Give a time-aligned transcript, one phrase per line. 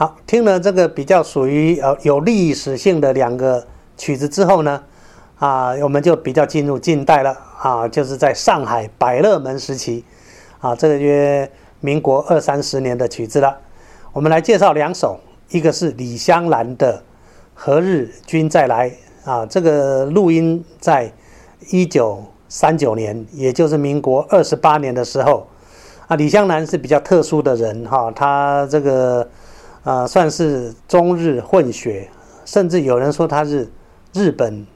[0.00, 3.66] 好，听了这个比较属于呃有历史性的两个
[3.96, 4.80] 曲子之后呢，
[5.40, 10.04] 啊，我们就比较进入近代了啊，就是在上海百乐门时期，
[10.60, 11.50] 啊，这个约
[11.80, 13.58] 民国二三十年的曲子了。
[14.12, 15.18] 我们来介绍两首，
[15.50, 16.98] 一个是李香兰的
[17.52, 18.88] 《何日君再来》
[19.28, 21.12] 啊，这个录音在
[21.70, 25.48] 一九三九年，也就是民国二十八年的时候。
[26.06, 29.28] 啊，李香兰是比较特殊的人哈，他这个
[29.88, 32.10] 啊算是中日混血，
[32.44, 33.66] 甚至有人说他是
[34.12, 34.66] 日本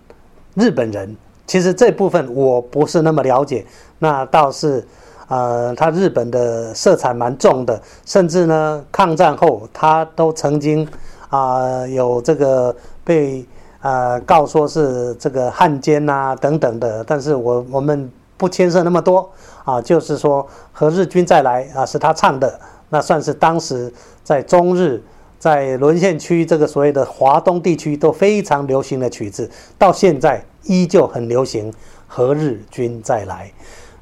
[0.54, 1.14] 日本人。
[1.46, 3.66] 其实这部分我不是那么了解，
[3.98, 4.82] 那倒是
[5.28, 10.88] 呃，他日本的色彩蛮重的，甚至呢，抗战后他都曾经
[11.28, 13.44] 啊有这个被
[13.82, 19.30] 呃告说是这个汉奸呐等等的，但是我我们不牵涉那么多。
[19.64, 20.42] 啊，就是说
[20.72, 22.58] 《和日军再来》啊，是他唱的，
[22.92, 23.90] 那算是当时
[24.22, 25.02] 在中日
[25.38, 31.72] 在沦陷区这个所谓的华东地区都非常流行的曲子，到现在依旧很流行。
[32.14, 33.50] 《何日君再来》，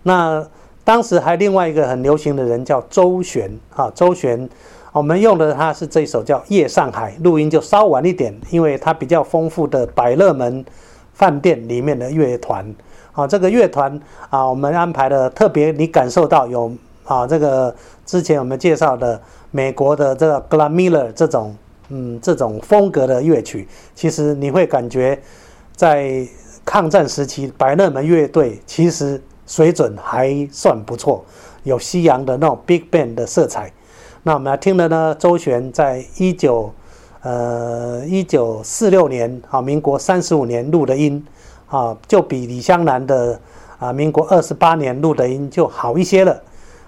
[0.03, 0.45] 那
[0.83, 4.51] 当时还另外一个很流行的人叫周璇啊，周璇，
[4.91, 10.65] 我们用的他是这首叫《夜上海》，录音就稍晚一点，因为它比较丰富的百乐门
[11.15, 12.75] 饭店里面的乐团。
[13.13, 16.73] 啊，这个乐团啊，我们安排的特别，你感受到有
[17.11, 17.75] 啊，这个
[18.07, 21.57] 之前我们介绍的美国的这个 Glam Miller 这种，
[21.89, 23.67] 嗯，这种风格的乐曲，
[23.97, 25.21] 其实你会感觉
[25.75, 26.25] 在
[26.65, 31.25] 抗战时期，百乐门乐队其实水准还算不错，
[31.65, 33.73] 有西洋的那种 Big Band 的色彩。
[34.23, 36.73] 那我们来听的呢，周璇在一九
[37.23, 41.27] 呃一九四六年啊，民国三十五年录的音。
[41.67, 43.41] 啊，就比李香兰的
[43.79, 46.41] 啊，民国二十八年录的音就好一些了。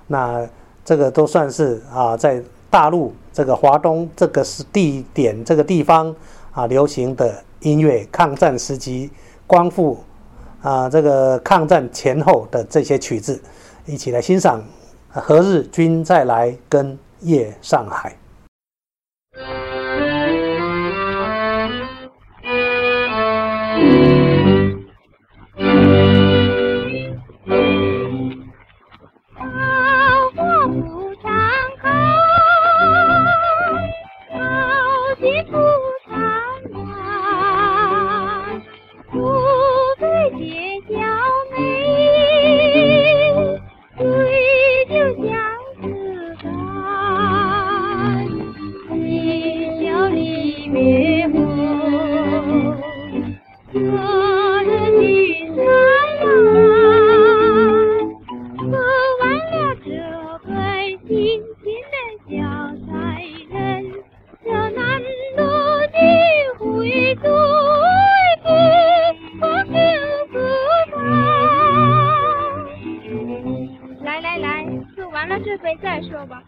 [0.07, 0.49] 那
[0.85, 6.15] 这个都算是啊，在大陆这个华东这个是地点这个地方
[6.53, 9.11] 啊流行的音乐，抗战时期
[9.47, 10.03] 光复
[10.63, 13.41] 啊，这个抗战前后的这些曲子，
[13.87, 14.61] 一起来欣赏
[15.09, 18.11] 《何日君再来》跟《夜上海》。
[75.33, 76.43] 那这回再说吧。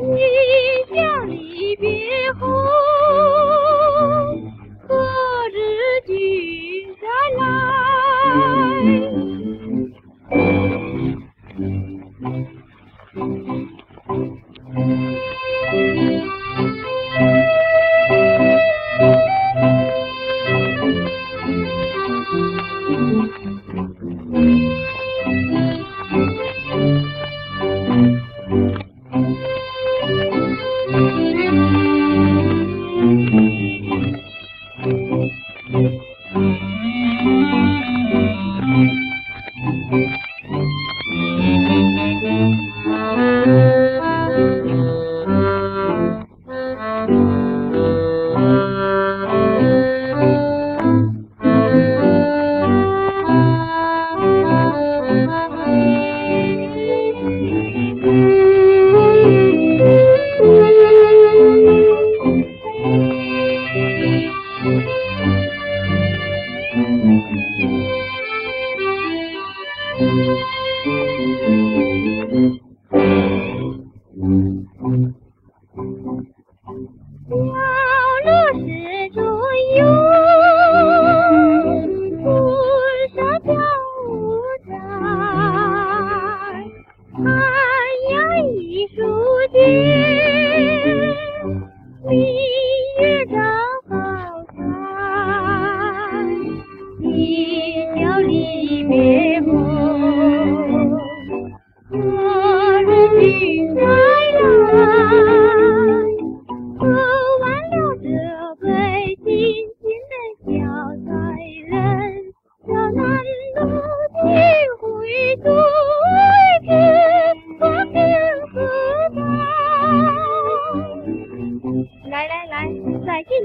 [0.00, 2.48] 你将离别后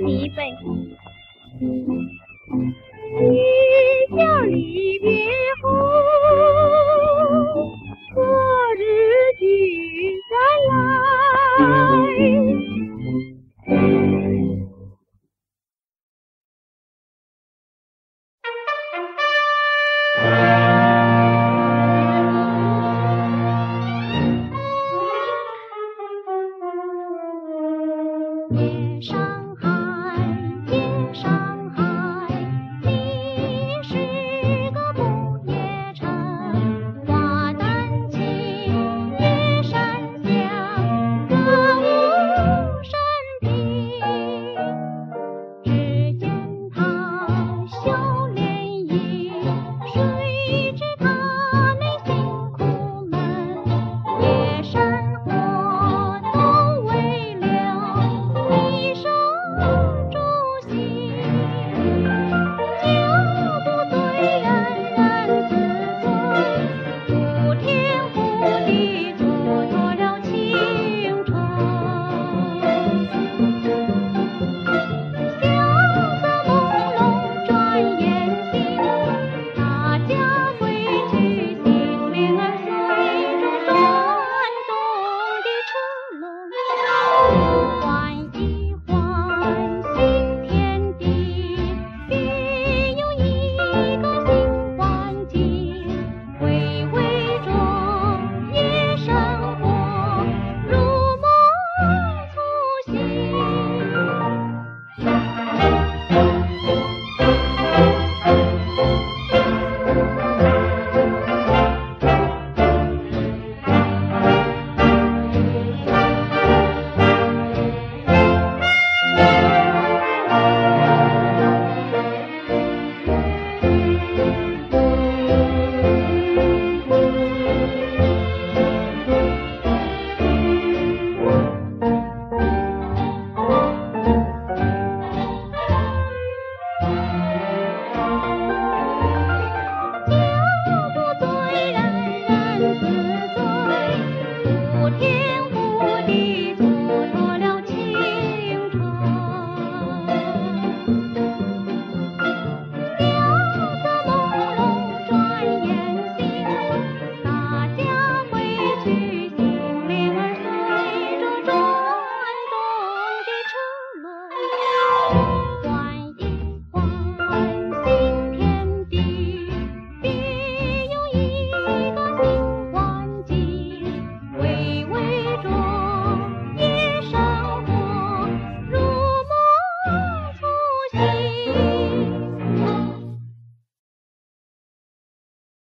[0.04, 0.52] 你悲。
[3.20, 5.10] 今宵离别
[5.62, 5.70] 后，
[8.16, 8.18] 何
[8.78, 8.82] 日
[9.38, 9.44] 君
[10.30, 10.36] 再
[10.70, 10.72] 来？
[29.02, 29.31] 上。